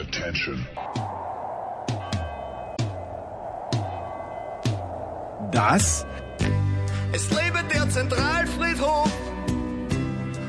[0.00, 0.64] Attention.
[5.50, 6.06] Das
[7.12, 9.10] Es lebe der Zentralfriedhof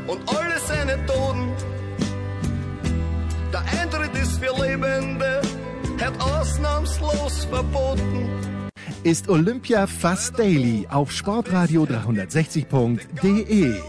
[0.08, 1.52] und alle seine Toten.
[3.52, 5.42] Der Eintritt ist für Lebende,
[6.00, 8.30] hat ausnahmslos verboten.
[9.04, 13.80] ist Olympia Fast Daily auf sportradio 360.de.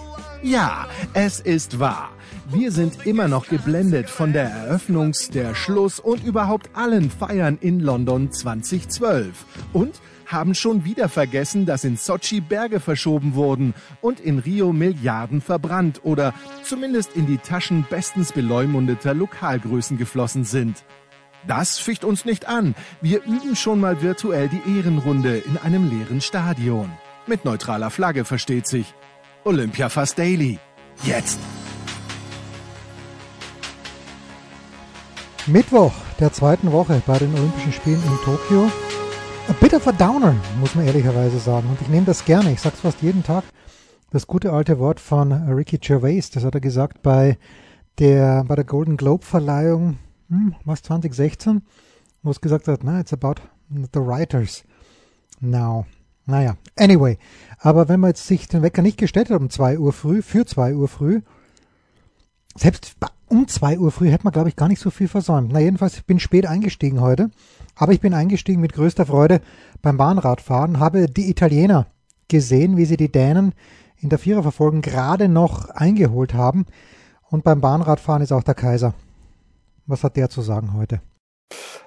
[0.43, 2.11] Ja, es ist wahr.
[2.53, 7.79] Wir sind immer noch geblendet von der Eröffnungs-, der Schluss- und überhaupt allen Feiern in
[7.79, 9.45] London 2012.
[9.73, 15.41] Und haben schon wieder vergessen, dass in Sochi Berge verschoben wurden und in Rio Milliarden
[15.41, 20.85] verbrannt oder zumindest in die Taschen bestens beleumundeter Lokalgrößen geflossen sind.
[21.47, 22.75] Das ficht uns nicht an.
[23.01, 26.91] Wir üben schon mal virtuell die Ehrenrunde in einem leeren Stadion.
[27.29, 28.93] Mit neutraler Flagge versteht sich.
[29.45, 30.59] Olympia Fast Daily.
[31.05, 31.39] Jetzt.
[35.53, 38.71] Mittwoch der zweiten Woche bei den Olympischen Spielen in Tokio.
[39.49, 41.69] A bit of a downer, muss man ehrlicherweise sagen.
[41.69, 42.53] Und ich nehme das gerne.
[42.53, 43.43] Ich sage es fast jeden Tag.
[44.11, 47.37] Das gute alte Wort von Ricky Gervais, das hat er gesagt bei
[47.99, 51.63] der, bei der Golden Globe Verleihung, hm, was 2016,
[52.23, 54.63] wo es gesagt hat, na, it's about the writers
[55.41, 55.85] now.
[56.27, 57.19] Naja, anyway.
[57.59, 60.47] Aber wenn man jetzt sich den Wecker nicht gestellt hat um 2 Uhr früh, für
[60.47, 61.23] 2 Uhr früh,
[62.57, 62.97] selbst
[63.31, 65.51] um 2 Uhr früh hätte man, glaube ich, gar nicht so viel versäumt.
[65.53, 67.31] Na, jedenfalls, ich bin spät eingestiegen heute.
[67.77, 69.41] Aber ich bin eingestiegen mit größter Freude
[69.81, 71.87] beim Bahnradfahren, habe die Italiener
[72.29, 73.55] gesehen, wie sie die Dänen
[74.01, 76.67] in der Viererverfolgung gerade noch eingeholt haben.
[77.31, 78.95] Und beim Bahnradfahren ist auch der Kaiser.
[79.87, 81.01] Was hat der zu sagen heute?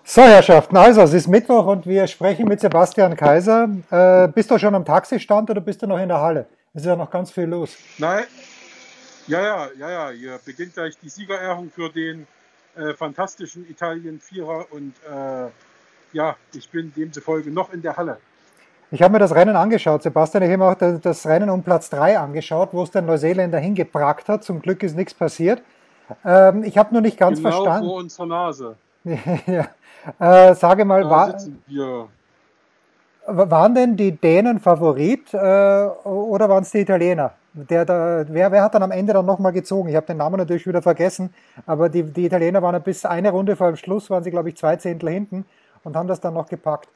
[0.06, 3.70] So, Herrschaften, also es ist Mittwoch und wir sprechen mit Sebastian Kaiser.
[3.90, 6.48] Äh, bist du schon am Taxistand oder bist du noch in der Halle?
[6.74, 7.76] Es ist ja noch ganz viel los.
[7.98, 8.24] Nein.
[9.28, 10.10] Ja, ja, ja, ja.
[10.10, 12.28] Hier beginnt gleich die Siegerehrung für den
[12.76, 15.50] äh, fantastischen Italien-Vierer und äh,
[16.14, 18.18] ja, ich bin demzufolge noch in der Halle.
[18.92, 20.44] Ich habe mir das Rennen angeschaut, Sebastian.
[20.44, 24.30] Ich habe mir auch das, Rennen um Platz 3 angeschaut, wo es der Neuseeländer hingebrackt
[24.30, 24.44] hat.
[24.44, 25.64] Zum Glück ist nichts passiert.
[26.24, 27.88] Ähm, ich habe nur nicht ganz genau verstanden.
[27.88, 28.76] vor unserer Nase.
[29.04, 29.68] ja.
[30.20, 32.08] äh, sage mal, Da war, wir.
[33.26, 37.34] waren denn die Dänen Favorit äh, oder waren es die Italiener?
[37.56, 39.90] Der, da, wer, wer hat dann am Ende dann nochmal gezogen?
[39.90, 41.34] Ich habe den Namen natürlich wieder vergessen,
[41.68, 44.58] aber die, die Italiener waren bis eine Runde vor dem Schluss, waren sie, glaube ich,
[44.58, 45.46] zwei Zehntel hinten
[45.84, 46.90] und haben das dann noch gepackt.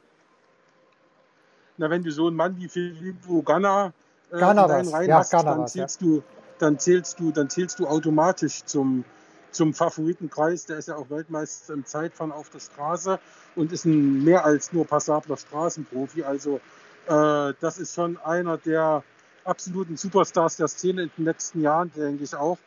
[1.78, 3.94] Na, wenn du so einen Mann wie Filippo Ganna
[4.32, 4.44] äh.
[4.44, 5.86] Reihen Ja, hast, dann war's, ja.
[5.86, 6.24] zählst du,
[6.58, 9.06] dann zählst du, dann zählst du automatisch zum,
[9.52, 10.66] zum Favoritenkreis.
[10.66, 13.20] Der ist ja auch Weltmeister im Zeitfahren auf der Straße
[13.56, 16.24] und ist ein mehr als nur passabler Straßenprofi.
[16.24, 16.60] Also
[17.08, 19.04] äh, das ist schon einer der
[19.48, 22.58] absoluten Superstars der Szene in den letzten Jahren, denke ich auch.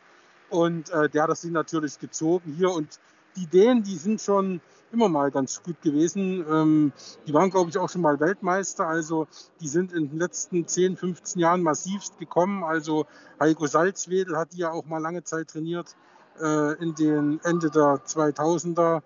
[0.49, 2.71] Und äh, der hat das Ding natürlich gezogen hier.
[2.71, 2.99] Und
[3.35, 4.59] die Dänen, die sind schon
[4.91, 6.45] immer mal ganz gut gewesen.
[6.49, 6.91] Ähm,
[7.25, 8.87] die waren, glaube ich, auch schon mal Weltmeister.
[8.87, 9.27] Also
[9.61, 12.63] die sind in den letzten 10, 15 Jahren massivst gekommen.
[12.63, 13.05] Also
[13.39, 15.95] Heiko Salzwedel hat die ja auch mal lange Zeit trainiert
[16.41, 19.01] äh, in den Ende der 2000er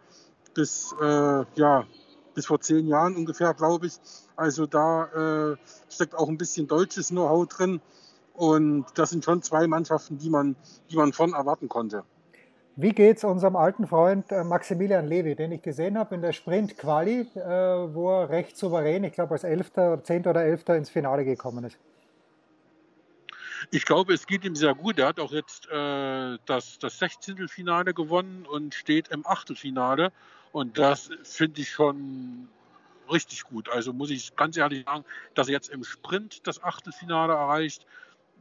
[0.53, 1.85] bis, äh, ja,
[2.35, 3.93] bis vor zehn Jahren ungefähr, glaube ich.
[4.35, 5.57] Also da äh,
[5.89, 7.81] steckt auch ein bisschen deutsches Know-how drin.
[8.33, 10.55] Und das sind schon zwei Mannschaften, die man,
[10.91, 12.03] die man von erwarten konnte.
[12.77, 17.21] Wie geht's unserem alten Freund äh, Maximilian Levi, den ich gesehen habe in der Sprint-Quali,
[17.21, 17.39] äh,
[17.93, 21.77] wo er recht souverän, ich glaube als Elfter, Zehnter oder Elfter ins Finale gekommen ist?
[23.71, 24.99] Ich glaube, es geht ihm sehr gut.
[24.99, 27.47] Er hat auch jetzt äh, das, das 16.
[27.47, 30.11] Finale gewonnen und steht im Achtelfinale.
[30.55, 32.47] Und das finde ich schon
[33.11, 33.67] richtig gut.
[33.67, 37.85] Also muss ich ganz ehrlich sagen, dass er jetzt im Sprint das Achtelfinale erreicht.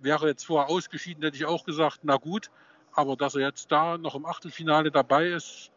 [0.01, 2.53] Wäre jetzt vorher ausgeschieden, hätte ich auch gesagt, na gut.
[2.93, 5.73] Aber dass er jetzt da noch im Achtelfinale dabei ist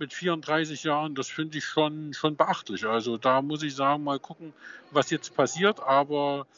[0.00, 2.84] mit 34 Jahren, das finde ich schon, schon beachtlich.
[2.84, 4.54] Also da muss ich sagen, mal gucken,
[4.90, 5.78] was jetzt passiert.
[5.78, 6.48] Aber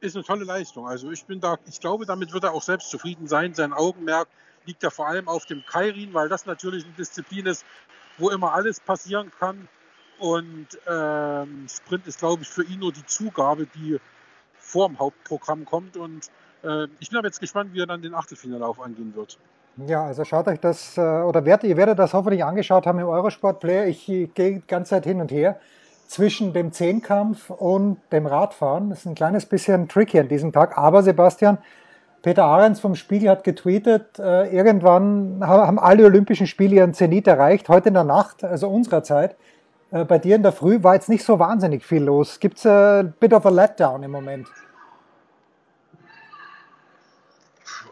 [0.00, 0.88] ist eine tolle Leistung.
[0.88, 3.52] Also ich bin da, ich glaube, damit wird er auch selbst zufrieden sein.
[3.52, 4.28] Sein Augenmerk
[4.66, 7.64] liegt ja vor allem auf dem Kairin, weil das natürlich eine Disziplin ist,
[8.18, 9.68] wo immer alles passieren kann.
[10.18, 13.98] Und ähm, Sprint ist, glaube ich, für ihn nur die Zugabe, die
[14.58, 15.96] vor dem Hauptprogramm kommt.
[15.96, 16.30] Und
[16.64, 19.38] äh, ich bin aber jetzt gespannt, wie er dann den Achtelfinalauf angehen wird.
[19.86, 23.08] Ja, also schaut euch das, äh, oder werdet, ihr werdet das hoffentlich angeschaut haben im
[23.08, 23.86] Eurosport-Player.
[23.86, 25.60] Ich äh, gehe die ganze Zeit hin und her
[26.08, 28.88] zwischen dem Zehnkampf und dem Radfahren.
[28.88, 30.78] Das ist ein kleines bisschen tricky an diesem Tag.
[30.78, 31.58] Aber Sebastian,
[32.26, 37.28] Peter Ahrens vom Spiegel hat getweetet, äh, irgendwann ha- haben alle Olympischen Spiele ihren Zenit
[37.28, 37.68] erreicht.
[37.68, 39.36] Heute in der Nacht, also unserer Zeit.
[39.92, 42.40] Äh, bei dir in der Früh war jetzt nicht so wahnsinnig viel los.
[42.40, 44.48] Gibt es ein bit of a letdown im Moment?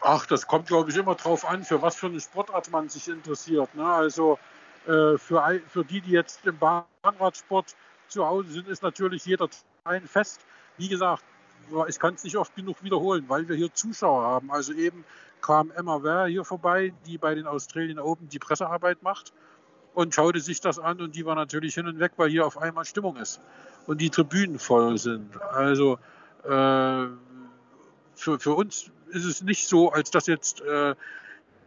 [0.00, 3.06] Ach, das kommt, glaube ich, immer drauf an, für was für eine Sportart man sich
[3.06, 3.72] interessiert.
[3.76, 3.86] Ne?
[3.86, 4.40] Also
[4.88, 7.76] äh, für, für die, die jetzt im Bahnradsport
[8.08, 9.48] zu Hause sind, ist natürlich jeder
[9.84, 10.40] ein Fest.
[10.76, 11.22] Wie gesagt,
[11.88, 14.50] ich kann es nicht oft genug wiederholen, weil wir hier Zuschauer haben.
[14.50, 15.04] Also eben
[15.40, 19.32] kam Emma Ware hier vorbei, die bei den Australien Open die Pressearbeit macht
[19.94, 22.58] und schaute sich das an und die war natürlich hin und weg, weil hier auf
[22.58, 23.40] einmal Stimmung ist
[23.86, 25.40] und die Tribünen voll sind.
[25.42, 25.98] Also
[26.44, 27.06] äh,
[28.14, 30.94] für, für uns ist es nicht so, als dass jetzt äh,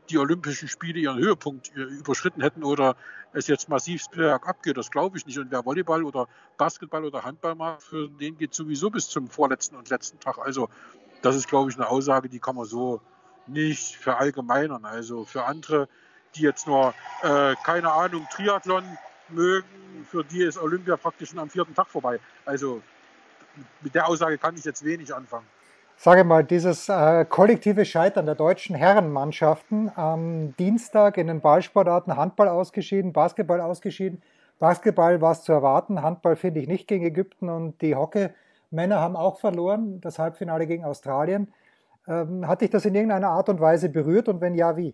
[0.09, 2.95] die Olympischen Spiele ihren Höhepunkt überschritten hätten oder
[3.33, 4.77] es jetzt massiv bergab geht.
[4.77, 5.37] Das glaube ich nicht.
[5.37, 6.27] Und wer Volleyball oder
[6.57, 10.37] Basketball oder Handball macht, für den geht sowieso bis zum vorletzten und letzten Tag.
[10.39, 10.69] Also
[11.21, 13.01] das ist, glaube ich, eine Aussage, die kann man so
[13.47, 14.85] nicht verallgemeinern.
[14.85, 15.87] Also für andere,
[16.35, 18.83] die jetzt nur, äh, keine Ahnung, Triathlon
[19.29, 22.19] mögen, für die ist Olympia praktisch schon am vierten Tag vorbei.
[22.45, 22.81] Also
[23.81, 25.47] mit der Aussage kann ich jetzt wenig anfangen
[25.97, 32.47] sage mal, dieses äh, kollektive Scheitern der deutschen Herrenmannschaften am Dienstag in den Ballsportarten Handball
[32.47, 34.21] ausgeschieden, Basketball ausgeschieden.
[34.59, 39.15] Basketball war es zu erwarten, Handball finde ich nicht gegen Ägypten und die Hockey-Männer haben
[39.15, 41.51] auch verloren, das Halbfinale gegen Australien.
[42.07, 44.93] Ähm, hat dich das in irgendeiner Art und Weise berührt und wenn ja, wie?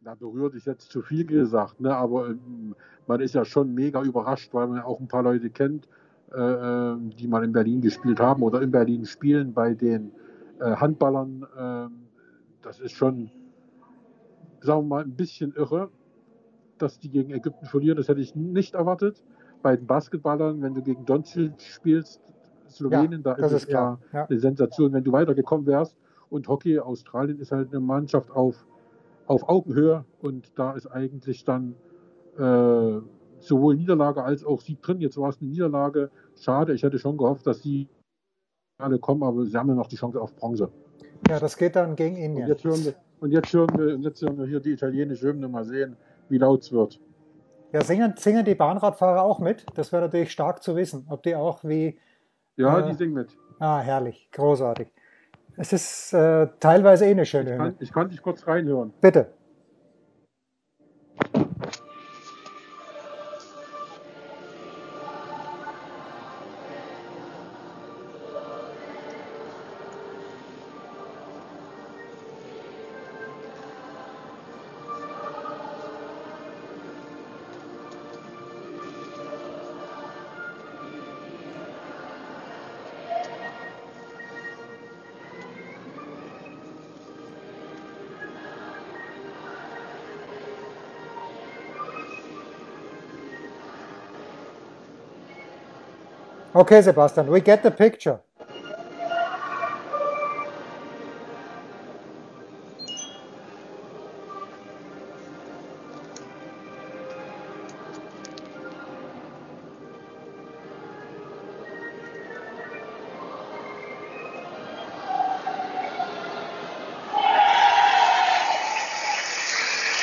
[0.00, 1.96] Da berührt dich jetzt zu viel gesagt, ne?
[1.96, 5.88] aber ähm, man ist ja schon mega überrascht, weil man auch ein paar Leute kennt
[6.34, 10.12] äh, ähm, die mal in Berlin gespielt haben oder in Berlin spielen bei den
[10.60, 11.46] äh, Handballern.
[11.56, 11.88] Äh,
[12.62, 13.30] das ist schon,
[14.60, 15.90] sagen wir mal, ein bisschen irre,
[16.78, 17.96] dass die gegen Ägypten verlieren.
[17.96, 19.22] Das hätte ich nicht erwartet.
[19.62, 22.20] Bei den Basketballern, wenn du gegen Doncic spielst,
[22.68, 25.96] Slowenien, ja, da ist es ja eine Sensation, wenn du weitergekommen wärst.
[26.30, 28.66] Und Hockey, Australien ist halt eine Mannschaft auf,
[29.26, 31.76] auf Augenhöhe und da ist eigentlich dann
[32.38, 33.00] äh,
[33.40, 35.00] sowohl Niederlage als auch Sieg drin.
[35.00, 36.10] Jetzt war es eine Niederlage.
[36.38, 37.88] Schade, ich hätte schon gehofft, dass sie
[38.78, 40.70] alle kommen, aber sie haben ja noch die Chance auf Bronze.
[41.28, 42.44] Ja, das geht dann gegen Indien.
[42.44, 45.28] Und jetzt hören wir, und jetzt hören wir, und jetzt hören wir hier die italienische
[45.28, 45.96] Hymne mal sehen,
[46.28, 47.00] wie laut es wird.
[47.72, 49.66] Ja, singen, singen die Bahnradfahrer auch mit?
[49.74, 51.98] Das wäre natürlich stark zu wissen, ob die auch wie.
[52.56, 53.36] Ja, äh, die singen mit.
[53.58, 54.92] Ah, herrlich, großartig.
[55.56, 57.76] Es ist äh, teilweise eh eine schöne ich kann, Hymne.
[57.80, 58.92] Ich kann dich kurz reinhören.
[59.00, 59.32] Bitte.
[96.56, 98.20] Okay, Sebastian, we get the picture.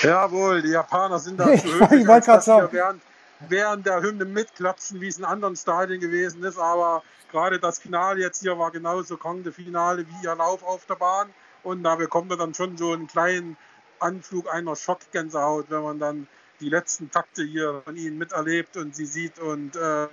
[0.04, 3.02] Jawohl, die Japaner sind da zu höflich, ich wollte gerade sagen während
[3.50, 6.58] der Hymne mitklatschen, wie es in anderen Stadien gewesen ist.
[6.58, 10.96] Aber gerade das Finale jetzt hier war genauso Grande Finale wie ihr Lauf auf der
[10.96, 11.30] Bahn.
[11.64, 13.58] Und da bekommt man dann schon so einen kleinen
[14.00, 16.28] Anflug einer Schockgänsehaut, wenn man dann
[16.60, 19.40] die letzten Takte hier von ihnen miterlebt und sie sieht.
[19.40, 20.08] Und äh,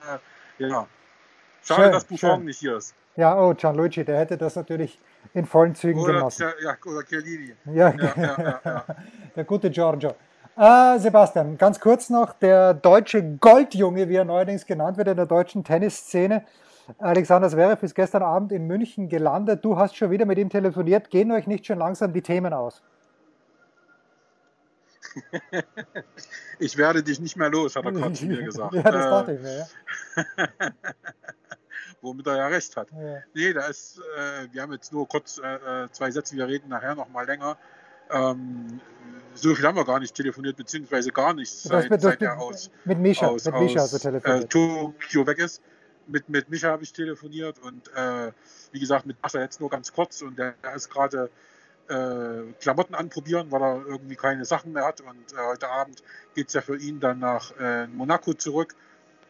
[0.58, 0.86] ja,
[1.62, 2.44] schade, schön, dass Buffon schön.
[2.44, 2.94] nicht hier ist.
[3.16, 5.00] Ja, oh, Gianluigi, der hätte das natürlich
[5.34, 6.52] in vollen Zügen oder, genossen.
[6.62, 7.54] Ja, oder Chiellini.
[7.66, 8.84] Ja, ja, ja, ja,
[9.36, 10.14] der gute Giorgio.
[10.58, 15.26] Äh, Sebastian, ganz kurz noch, der deutsche Goldjunge, wie er neuerdings genannt wird in der
[15.26, 16.44] deutschen Tennisszene,
[16.98, 19.64] Alexander Zverev ist gestern Abend in München gelandet.
[19.64, 21.10] Du hast schon wieder mit ihm telefoniert.
[21.10, 22.82] Gehen euch nicht schon langsam die Themen aus?
[26.58, 28.74] ich werde dich nicht mehr los, hat er gerade zu mir gesagt.
[28.74, 29.66] ja, das dachte ich mir, ja.
[32.00, 32.90] Womit er ja recht hat.
[32.90, 33.18] Ja.
[33.34, 36.68] Nee, da ist, äh, wir haben jetzt nur kurz äh, äh zwei Sätze, wir reden
[36.68, 37.58] nachher noch mal länger.
[38.10, 38.80] Ähm,
[39.34, 42.70] so viel haben wir gar nicht telefoniert, beziehungsweise gar nicht, seit, mit, seit er aus,
[42.84, 45.62] mit Micha, aus, mit Micha aus, äh, Tokio weg ist.
[46.06, 48.32] Mit, mit Micha habe ich telefoniert und äh,
[48.72, 51.30] wie gesagt, mit Mascha jetzt nur ganz kurz und der, der ist gerade
[51.88, 56.02] äh, Klamotten anprobieren, weil er irgendwie keine Sachen mehr hat und äh, heute Abend
[56.34, 58.74] geht es ja für ihn dann nach äh, Monaco zurück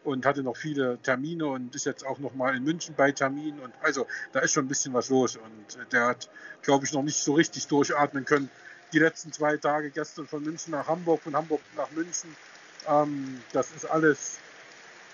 [0.09, 3.59] und hatte noch viele Termine und ist jetzt auch noch mal in München bei Terminen
[3.59, 6.29] und also da ist schon ein bisschen was los und der hat,
[6.61, 8.49] glaube ich, noch nicht so richtig durchatmen können,
[8.93, 12.35] die letzten zwei Tage, gestern von München nach Hamburg, von Hamburg nach München.
[12.87, 14.39] Ähm, das ist alles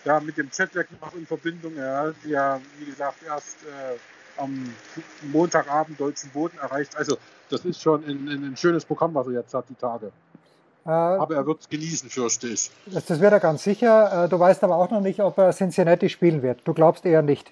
[0.05, 1.75] ja, mit dem Jetlag noch in Verbindung.
[1.75, 3.97] Er hat ja, wie gesagt, erst äh,
[4.37, 4.73] am
[5.23, 6.95] Montagabend deutschen Boden erreicht.
[6.95, 7.17] Also
[7.49, 10.11] das ist schon ein, ein schönes Programm, was er jetzt hat, die Tage.
[10.85, 12.69] Äh, aber er wird es genießen, fürchte ich.
[12.85, 14.25] Das, das wird er ganz sicher.
[14.25, 16.61] Äh, du weißt aber auch noch nicht, ob er Cincinnati spielen wird.
[16.63, 17.51] Du glaubst eher nicht.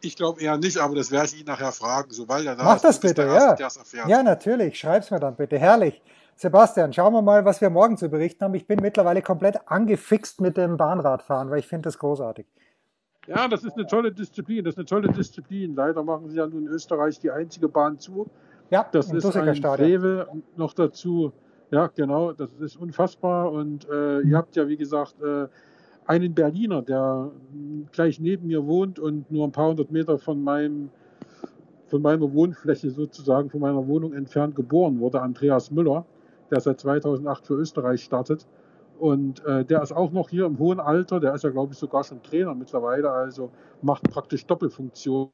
[0.00, 2.76] Ich glaube eher nicht, aber das werde ich ihn nachher fragen, sobald er da Mach
[2.76, 2.82] ist.
[2.84, 3.54] Mach das bitte, ja.
[3.56, 4.78] Erste, ja, natürlich.
[4.78, 5.58] Schreib's mir dann bitte.
[5.58, 6.00] Herrlich.
[6.36, 8.54] Sebastian, schauen wir mal, was wir morgen zu berichten haben.
[8.54, 12.46] Ich bin mittlerweile komplett angefixt mit dem Bahnradfahren, weil ich finde das großartig.
[13.26, 14.64] Ja, das ist eine tolle Disziplin.
[14.64, 15.74] Das ist eine tolle Disziplin.
[15.74, 18.28] Leider machen sie ja nun in Österreich die einzige Bahn zu.
[18.70, 20.28] Ja, das ist ein Frevel.
[20.56, 21.32] Noch dazu,
[21.74, 23.50] ja, genau, das ist unfassbar.
[23.50, 25.48] Und äh, ihr habt ja, wie gesagt, äh,
[26.06, 27.32] einen Berliner, der
[27.90, 30.90] gleich neben mir wohnt und nur ein paar hundert Meter von meinem
[31.88, 36.06] von meiner Wohnfläche sozusagen, von meiner Wohnung entfernt geboren wurde, Andreas Müller,
[36.50, 38.46] der seit 2008 für Österreich startet.
[38.98, 41.78] Und äh, der ist auch noch hier im hohen Alter, der ist ja, glaube ich,
[41.78, 43.50] sogar schon Trainer mittlerweile, also
[43.82, 45.30] macht praktisch Doppelfunktion.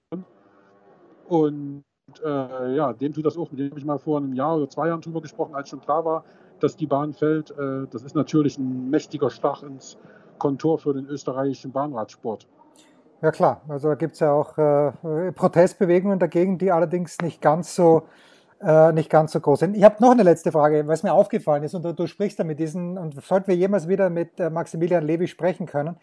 [1.29, 1.85] Und
[2.25, 4.69] äh, ja, dem tut das auch, mit dem habe ich mal vor einem Jahr oder
[4.69, 6.25] zwei Jahren drüber gesprochen, als schon klar war,
[6.59, 7.51] dass die Bahn fällt.
[7.53, 9.97] Äh, das ist natürlich ein mächtiger Stach ins
[10.39, 12.47] Kontor für den österreichischen Bahnradsport.
[13.23, 17.75] Ja klar, also da gibt es ja auch äh, Protestbewegungen dagegen, die allerdings nicht ganz
[17.75, 18.05] so
[18.63, 19.77] äh, nicht ganz so groß sind.
[19.77, 22.45] Ich habe noch eine letzte Frage, was mir aufgefallen ist, und du, du sprichst da
[22.45, 25.97] mit diesen, und sollten wir jemals wieder mit äh, Maximilian Levy sprechen können,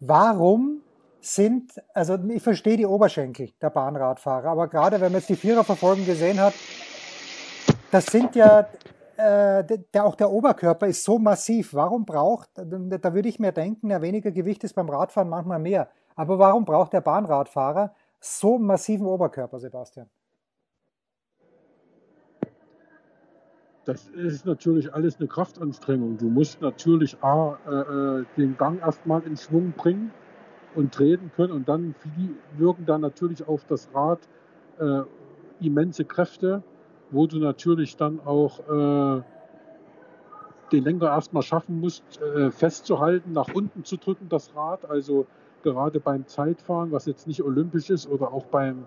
[0.00, 0.82] warum
[1.20, 6.06] sind, also ich verstehe die Oberschenkel der Bahnradfahrer, aber gerade wenn man jetzt die Viererverfolgung
[6.06, 6.54] gesehen hat,
[7.90, 8.68] das sind ja
[9.16, 11.74] äh, der, auch der Oberkörper ist so massiv.
[11.74, 15.88] Warum braucht, da würde ich mir denken, ja, weniger Gewicht ist beim Radfahren manchmal mehr.
[16.14, 20.08] Aber warum braucht der Bahnradfahrer so massiven Oberkörper, Sebastian?
[23.84, 26.18] Das ist natürlich alles eine Kraftanstrengung.
[26.18, 30.12] Du musst natürlich A, äh, äh den Gang erstmal in Schwung bringen
[30.74, 31.94] und treten können und dann
[32.56, 34.20] wirken dann natürlich auf das Rad
[34.78, 35.02] äh,
[35.60, 36.62] immense Kräfte
[37.10, 39.22] wo du natürlich dann auch äh,
[40.72, 44.88] den Lenker erstmal schaffen musst, äh, festzuhalten, nach unten zu drücken, das Rad.
[44.88, 45.26] Also
[45.62, 48.84] gerade beim Zeitfahren, was jetzt nicht olympisch ist, oder auch beim,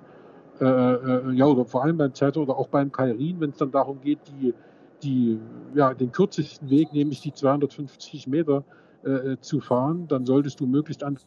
[0.60, 3.72] äh, äh, ja, oder vor allem beim Zeit oder auch beim Kairin, wenn es dann
[3.72, 4.54] darum geht, die,
[5.02, 5.40] die,
[5.74, 8.64] ja, den kürzesten Weg, nämlich die 250 Meter
[9.04, 11.18] äh, zu fahren, dann solltest du möglichst an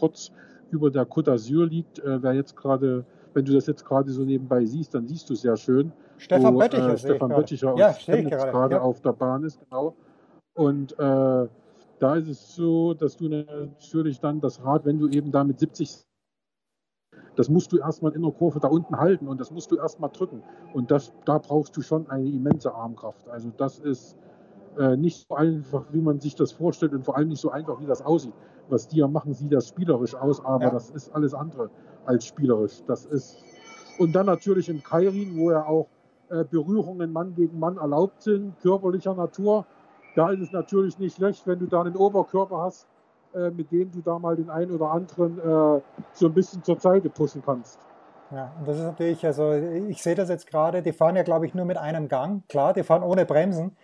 [0.00, 0.32] kurz
[0.70, 1.98] über der Côte d'Azur liegt.
[1.98, 3.04] Äh, wer jetzt gerade
[3.34, 5.92] wenn du das jetzt gerade so nebenbei siehst, dann siehst du es sehr schön.
[6.18, 8.80] Stefan wo, Bötticher, äh, Stefan Bötticher ja, gerade ja.
[8.80, 9.94] auf der Bahn ist, genau.
[10.54, 11.48] Und äh,
[11.98, 15.58] da ist es so, dass du natürlich dann das Rad, wenn du eben da mit
[15.58, 16.04] 70
[17.36, 20.10] das musst du erstmal in der Kurve da unten halten und das musst du erstmal
[20.10, 20.42] drücken.
[20.74, 23.28] Und das, da brauchst du schon eine immense Armkraft.
[23.28, 24.16] Also das ist
[24.78, 27.80] äh, nicht so einfach, wie man sich das vorstellt und vor allem nicht so einfach,
[27.80, 28.34] wie das aussieht.
[28.70, 30.70] Was die ja machen, sieht das spielerisch aus, aber ja.
[30.70, 31.70] das ist alles andere
[32.06, 32.82] als spielerisch.
[32.86, 33.44] Das ist
[33.98, 35.86] und dann natürlich in Kairin, wo ja auch
[36.30, 39.66] äh, Berührungen Mann gegen Mann erlaubt sind, körperlicher Natur.
[40.14, 42.86] Da ist es natürlich nicht schlecht, wenn du da einen Oberkörper hast,
[43.34, 45.80] äh, mit dem du da mal den einen oder anderen äh,
[46.12, 47.78] so ein bisschen zur Seite pushen kannst.
[48.30, 51.46] Ja, und das ist natürlich, also ich sehe das jetzt gerade, die fahren ja, glaube
[51.46, 52.48] ich, nur mit einem Gang.
[52.48, 53.76] Klar, die fahren ohne Bremsen.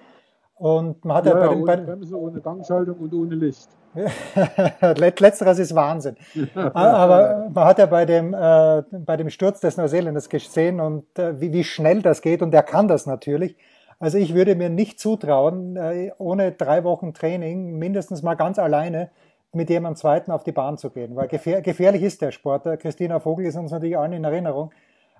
[0.56, 3.68] Und man hat ja, ja bei den, ohne Bremse, ohne Gangschaltung und ohne Licht.
[4.80, 6.16] Letzteres ist Wahnsinn.
[6.54, 11.40] Aber man hat ja bei dem, äh, bei dem Sturz des Neuseeländers gesehen und äh,
[11.40, 13.56] wie, wie schnell das geht und er kann das natürlich.
[13.98, 19.10] Also ich würde mir nicht zutrauen, äh, ohne drei Wochen Training mindestens mal ganz alleine
[19.52, 22.64] mit jemandem Zweiten auf die Bahn zu gehen, weil gefähr gefährlich ist der Sport.
[22.80, 24.72] Christina Vogel ist uns natürlich allen in Erinnerung.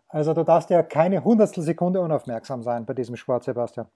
[0.08, 3.86] Also du darfst ja keine Hundertstel Sekunde unaufmerksam sein bei diesem Sport, Sebastian.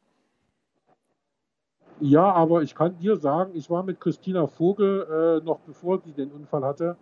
[2.00, 6.12] Ja, aber ich kann dir sagen, ich war mit Christina Vogel, äh, noch bevor sie
[6.12, 6.96] den Unfall hatte,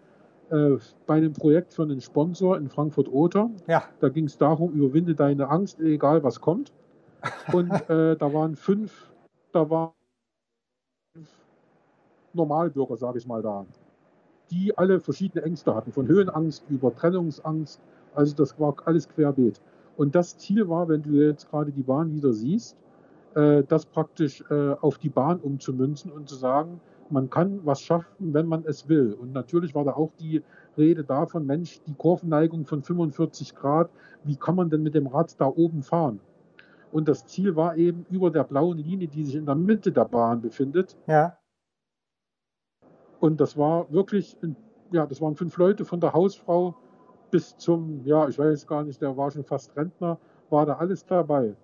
[0.50, 0.76] äh,
[1.06, 3.50] bei einem Projekt für einen Sponsor in Frankfurt-Oder.
[3.68, 3.84] Ja.
[4.00, 6.72] Da ging es darum, überwinde deine Angst, egal was kommt.
[7.52, 9.12] Und äh, da waren fünf,
[9.52, 9.92] da waren
[11.14, 11.28] fünf
[12.32, 13.66] Normalbürger, sage ich mal da,
[14.50, 17.80] die alle verschiedene Ängste hatten, von Höhenangst über Trennungsangst.
[18.14, 19.60] Also das war alles querbeet.
[19.96, 22.76] Und das Ziel war, wenn du jetzt gerade die Bahn wieder siehst,
[23.34, 26.80] das praktisch äh, auf die Bahn umzumünzen und zu sagen,
[27.10, 29.14] man kann was schaffen, wenn man es will.
[29.14, 30.42] Und natürlich war da auch die
[30.76, 33.90] Rede davon, Mensch, die Kurvenneigung von 45 Grad,
[34.24, 36.20] wie kann man denn mit dem Rad da oben fahren?
[36.92, 40.04] Und das Ziel war eben über der blauen Linie, die sich in der Mitte der
[40.04, 40.96] Bahn befindet.
[41.06, 41.38] Ja.
[43.20, 44.36] Und das war wirklich,
[44.92, 46.74] ja, das waren fünf Leute von der Hausfrau
[47.30, 50.18] bis zum, ja, ich weiß gar nicht, der war schon fast Rentner,
[50.50, 51.54] war da alles dabei.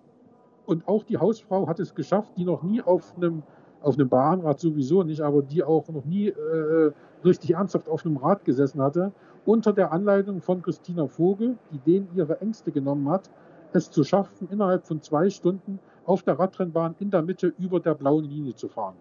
[0.65, 3.43] Und auch die Hausfrau hat es geschafft, die noch nie auf einem
[3.81, 6.91] auf einem Bahnrad sowieso nicht, aber die auch noch nie äh,
[7.23, 9.11] richtig ernsthaft auf einem Rad gesessen hatte,
[9.45, 13.29] unter der Anleitung von Christina Vogel, die denen ihre Ängste genommen hat,
[13.73, 17.93] es zu schaffen, innerhalb von zwei Stunden auf der Radrennbahn in der Mitte über der
[17.93, 18.95] blauen Linie zu fahren.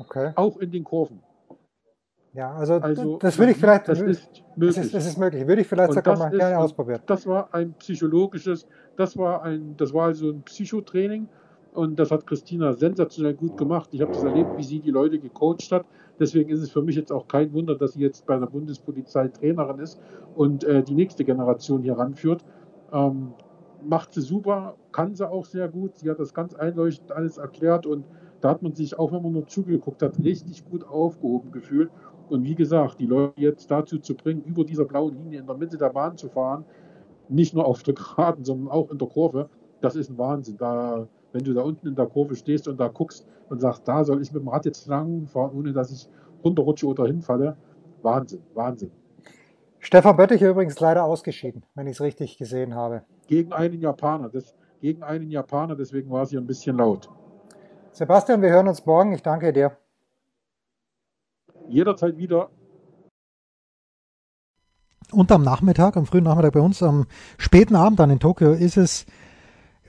[0.00, 0.32] Okay.
[0.34, 1.20] Auch in den Kurven.
[2.38, 4.44] Ja, also, Also, das würde ich vielleicht, Das ist möglich.
[4.54, 5.44] das ist, das ist möglich.
[5.48, 7.00] Würde ich vielleicht Und sogar mal ist- gerne ausprobieren.
[7.06, 8.64] Das war ein psychologisches,
[8.94, 11.28] das war ein, das war also ein Psychotraining
[11.72, 13.88] und das hat Christina sensationell gut gemacht.
[13.92, 15.84] Ich habe das erlebt, wie sie die Leute gecoacht hat.
[16.20, 19.28] Deswegen ist es für mich jetzt auch kein Wunder, dass sie jetzt bei der Bundespolizei
[19.28, 19.98] Trainerin ist
[20.32, 22.44] und äh, die nächste Generation hier ranführt.
[22.92, 23.34] Ähm,
[23.80, 25.96] macht sie super, kann sie auch sehr gut.
[25.96, 28.06] Sie hat das ganz einleuchtend alles erklärt und
[28.40, 31.92] da hat man sich, auch wenn man nur zugeguckt hat, richtig gut aufgehoben gefühlt.
[32.30, 35.56] Und wie gesagt, die Leute jetzt dazu zu bringen, über dieser blauen Linie in der
[35.56, 36.64] Mitte der Bahn zu fahren,
[37.28, 39.48] nicht nur auf der Geraden, sondern auch in der Kurve,
[39.80, 40.56] das ist ein Wahnsinn.
[40.56, 44.04] Da, wenn du da unten in der Kurve stehst und da guckst und sagst, da
[44.04, 46.08] soll ich mit dem Rad jetzt lang fahren, ohne dass ich
[46.44, 47.56] runterrutsche oder hinfalle,
[48.02, 48.90] Wahnsinn, Wahnsinn.
[49.80, 53.02] Stefan Bötticher übrigens leider ausgeschieden, wenn ich es richtig gesehen habe.
[53.26, 57.08] Gegen einen Japaner, das, gegen einen Japaner, deswegen war es hier ein bisschen laut.
[57.92, 59.12] Sebastian, wir hören uns morgen.
[59.12, 59.76] Ich danke dir.
[61.68, 62.50] Jederzeit wieder.
[65.10, 67.06] Und am Nachmittag, am frühen Nachmittag bei uns, am
[67.38, 69.06] späten Abend dann in Tokio, ist es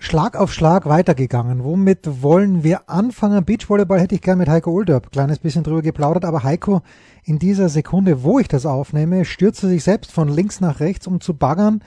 [0.01, 1.65] Schlag auf Schlag weitergegangen.
[1.65, 3.43] Womit wollen wir anfangen?
[3.43, 6.81] Beachvolleyball hätte ich gern mit Heiko Olderb kleines bisschen drüber geplaudert, aber Heiko
[7.25, 11.19] in dieser Sekunde, wo ich das aufnehme, stürzte sich selbst von links nach rechts, um
[11.19, 11.83] zu baggern,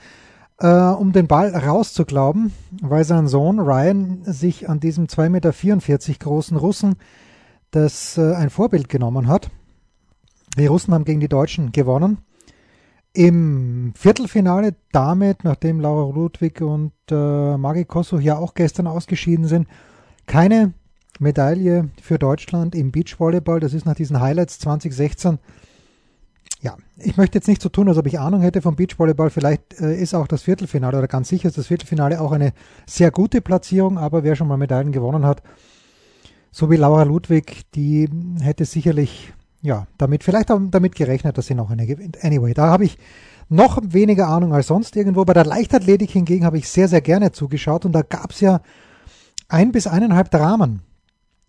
[0.59, 6.55] äh, um den Ball rauszuglauben, weil sein Sohn Ryan sich an diesem 2,44 Meter großen
[6.55, 6.95] Russen
[7.71, 9.49] das äh, ein Vorbild genommen hat.
[10.57, 12.19] Die Russen haben gegen die Deutschen gewonnen.
[13.13, 19.67] Im Viertelfinale damit, nachdem Laura Ludwig und äh, Magi Kosso ja auch gestern ausgeschieden sind,
[20.25, 20.73] keine
[21.19, 23.59] Medaille für Deutschland im Beachvolleyball.
[23.59, 25.37] Das ist nach diesen Highlights 2016.
[26.61, 29.29] Ja, ich möchte jetzt nicht so tun, als ob ich Ahnung hätte vom Beachvolleyball.
[29.29, 32.53] Vielleicht äh, ist auch das Viertelfinale oder ganz sicher ist das Viertelfinale auch eine
[32.87, 35.43] sehr gute Platzierung, aber wer schon mal Medaillen gewonnen hat,
[36.51, 41.55] so wie Laura Ludwig, die hätte sicherlich ja, damit vielleicht auch damit gerechnet, dass sie
[41.55, 42.21] noch eine gewinnt.
[42.21, 42.97] Anyway, da habe ich
[43.47, 45.23] noch weniger Ahnung als sonst irgendwo.
[45.23, 48.59] Bei der Leichtathletik hingegen habe ich sehr, sehr gerne zugeschaut und da gab es ja
[49.47, 50.81] ein bis eineinhalb Dramen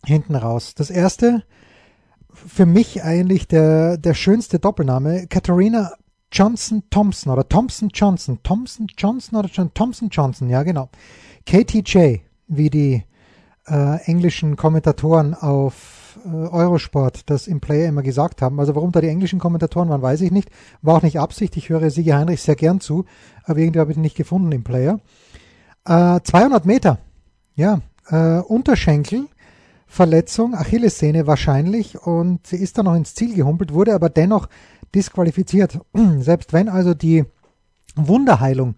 [0.07, 0.74] hinten raus.
[0.77, 1.42] Das erste,
[2.33, 5.92] für mich eigentlich der, der schönste Doppelname, Katharina
[6.31, 8.38] Johnson Thompson oder Thompson Johnson.
[8.44, 10.88] Thompson Johnson oder John Thompson Johnson, ja genau.
[11.46, 13.03] KTJ, wie die
[13.66, 18.61] äh, englischen Kommentatoren auf äh, Eurosport das im Player immer gesagt haben.
[18.61, 20.50] Also warum da die englischen Kommentatoren waren, weiß ich nicht.
[20.83, 21.57] War auch nicht Absicht.
[21.57, 23.05] Ich höre Sigi Heinrich sehr gern zu,
[23.44, 25.00] aber irgendwie habe ich ihn nicht gefunden im Player.
[25.87, 26.98] Äh, 200 Meter,
[27.55, 29.27] ja, äh, Unterschenkel,
[29.87, 34.48] Verletzung, Achillessehne wahrscheinlich und sie ist dann noch ins Ziel gehumpelt, wurde aber dennoch
[34.94, 35.79] disqualifiziert.
[36.18, 37.24] Selbst wenn also die
[37.94, 38.77] Wunderheilung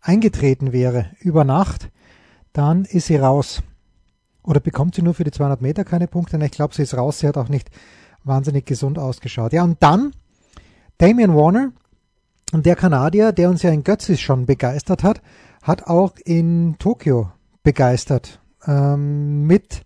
[0.00, 1.90] eingetreten wäre über Nacht,
[2.52, 3.62] dann ist sie raus.
[4.46, 6.38] Oder bekommt sie nur für die 200 Meter keine Punkte?
[6.42, 7.18] Ich glaube, sie ist raus.
[7.18, 7.68] Sie hat auch nicht
[8.24, 9.52] wahnsinnig gesund ausgeschaut.
[9.52, 10.12] Ja, und dann
[10.98, 11.72] Damian Warner,
[12.52, 15.20] der Kanadier, der uns ja in Götzis schon begeistert hat,
[15.62, 17.30] hat auch in Tokio
[17.64, 18.40] begeistert.
[18.66, 19.82] Ähm, mit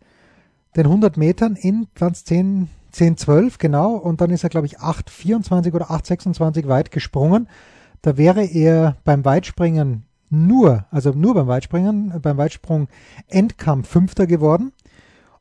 [0.76, 3.94] den 100 Metern in 10, 10, 12, genau.
[3.94, 7.48] Und dann ist er, glaube ich, 8, 24 oder 8, 26 weit gesprungen.
[8.02, 12.88] Da wäre er beim Weitspringen nur, also nur beim Weitspringen, beim Weitsprung
[13.28, 14.72] Endkampf Fünfter geworden.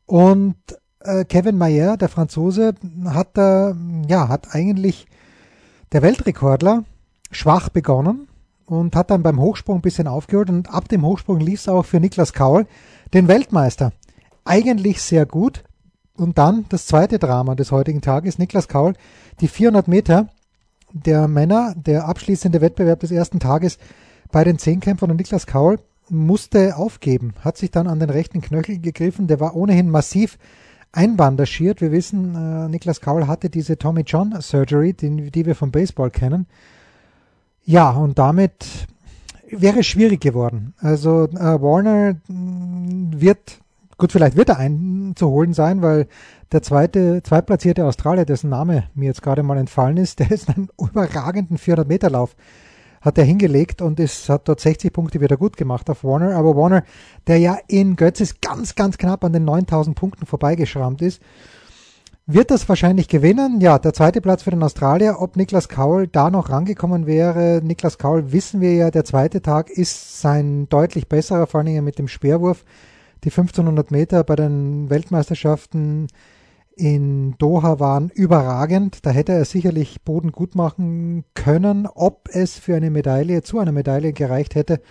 [0.06, 0.58] Und
[1.00, 2.74] äh, Kevin Mayer, der Franzose,
[3.06, 3.76] hat da,
[4.08, 5.08] ja, hat eigentlich
[5.92, 6.84] der Weltrekordler
[7.32, 8.28] schwach begonnen
[8.66, 11.86] und hat dann beim Hochsprung ein bisschen aufgeholt und ab dem Hochsprung lief es auch
[11.86, 12.66] für Niklas Kaul,
[13.14, 13.94] den Weltmeister.
[14.46, 15.64] Eigentlich sehr gut.
[16.18, 18.94] Und dann das zweite Drama des heutigen Tages, Niklas Kaul,
[19.40, 20.28] die 400 Meter
[20.92, 23.78] der Männer, der abschließende Wettbewerb des ersten Tages,
[24.32, 28.80] bei den Zehnkämpfern und Niklas Kaul musste aufgeben, hat sich dann an den rechten Knöchel
[28.80, 30.38] gegriffen, der war ohnehin massiv
[30.92, 31.82] einbandagiert.
[31.82, 36.10] Wir wissen, äh, Niklas Kaul hatte diese Tommy John Surgery, die, die wir vom Baseball
[36.10, 36.48] kennen.
[37.64, 38.66] Ja, und damit
[39.52, 40.74] wäre es schwierig geworden.
[40.80, 43.60] Also äh, Warner mh, wird,
[43.98, 46.08] gut, vielleicht wird er einzuholen sein, weil
[46.52, 50.70] der zweite, zweitplatzierte Australier, dessen Name mir jetzt gerade mal entfallen ist, der ist einen
[50.80, 52.36] überragenden 400 Meter Lauf
[53.02, 56.36] hat er hingelegt und es hat dort 60 Punkte wieder gut gemacht auf Warner.
[56.36, 56.84] Aber Warner,
[57.28, 61.22] der ja in Götzis ganz, ganz knapp an den 9000 Punkten vorbeigeschrammt ist,
[62.32, 63.60] wird das wahrscheinlich gewinnen.
[63.60, 65.18] Ja, der zweite Platz für den Australier.
[65.20, 69.72] Ob Niklas Kaul da noch rangekommen wäre, Niklas Kaul wissen wir ja, der zweite Tag
[69.72, 72.66] ist sein deutlich besserer, vor allen Dingen mit dem Speerwurf.
[73.24, 76.08] Die 1500 Meter bei den Weltmeisterschaften
[76.80, 79.06] in Doha waren überragend.
[79.06, 81.88] Da hätte er sicherlich Boden gut machen können.
[81.88, 84.82] Ob es für eine Medaille, zu einer Medaille gereicht hätte,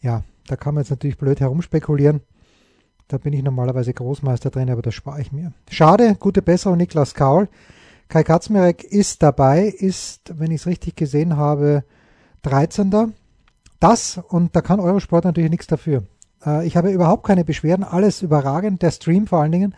[0.00, 2.20] ja, da kann man jetzt natürlich blöd herumspekulieren.
[3.08, 5.52] Da bin ich normalerweise Großmeister drin, aber das spare ich mir.
[5.70, 7.48] Schade, gute Besserung Niklas Kaul.
[8.08, 11.82] Kai Katzmerek ist dabei, ist, wenn ich es richtig gesehen habe,
[12.42, 13.14] 13.
[13.78, 16.04] Das, und da kann Eurosport natürlich nichts dafür.
[16.44, 19.74] Äh, ich habe überhaupt keine Beschwerden, alles überragend, der Stream vor allen Dingen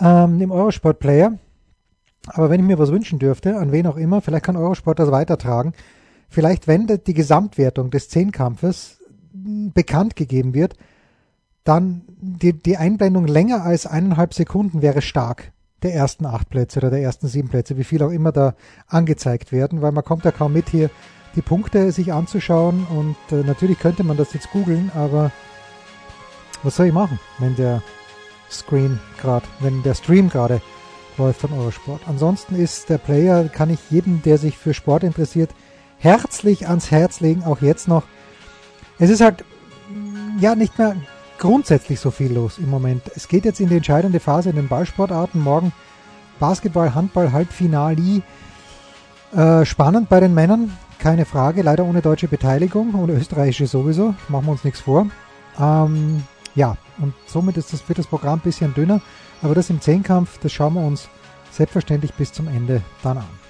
[0.00, 1.38] ähm, im Eurosport Player.
[2.28, 5.10] Aber wenn ich mir was wünschen dürfte, an wen auch immer, vielleicht kann Eurosport das
[5.10, 5.72] weitertragen.
[6.28, 8.98] Vielleicht, wenn die Gesamtwertung des Zehnkampfes
[9.32, 10.76] bekannt gegeben wird,
[11.64, 16.90] dann die, die Einblendung länger als eineinhalb Sekunden wäre stark der ersten acht Plätze oder
[16.90, 18.54] der ersten sieben Plätze, wie viel auch immer da
[18.86, 20.90] angezeigt werden, weil man kommt ja kaum mit hier
[21.36, 25.30] die Punkte sich anzuschauen und äh, natürlich könnte man das jetzt googeln, aber
[26.62, 27.82] was soll ich machen, wenn der
[28.50, 30.60] Screen gerade, wenn der Stream gerade
[31.18, 32.02] läuft von Eurosport.
[32.06, 35.50] Ansonsten ist der Player, kann ich jedem, der sich für Sport interessiert,
[35.98, 38.04] herzlich ans Herz legen, auch jetzt noch.
[38.98, 39.44] Es ist halt
[40.40, 40.96] ja nicht mehr
[41.38, 43.02] grundsätzlich so viel los im Moment.
[43.14, 45.40] Es geht jetzt in die entscheidende Phase in den Ballsportarten.
[45.40, 45.72] Morgen
[46.38, 48.22] Basketball, Handball, Halbfinale.
[49.34, 51.62] Äh, spannend bei den Männern, keine Frage.
[51.62, 54.14] Leider ohne deutsche Beteiligung, ohne österreichische sowieso.
[54.28, 55.06] Machen wir uns nichts vor.
[55.58, 56.22] Ähm,
[56.54, 59.00] ja, und somit ist das, wird das Programm ein bisschen dünner.
[59.42, 61.08] Aber das im Zehnkampf, das schauen wir uns
[61.50, 63.40] selbstverständlich bis zum Ende dann an.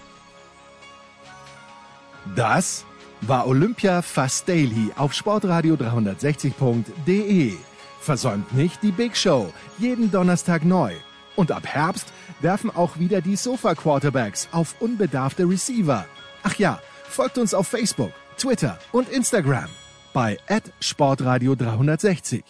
[2.37, 2.85] Das
[3.23, 7.55] war Olympia Fast Daily auf sportradio 360.de.
[8.01, 10.95] Versäumt nicht die Big Show, jeden Donnerstag neu.
[11.37, 16.07] Und ab Herbst werfen auch wieder die Sofa Quarterbacks auf unbedarfte Receiver.
[16.43, 19.69] Ach ja, folgt uns auf Facebook, Twitter und Instagram
[20.13, 20.39] bei
[20.81, 22.45] Sportradio 360.